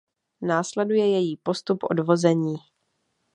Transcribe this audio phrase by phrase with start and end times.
[0.41, 2.55] Následuje její postup odvození.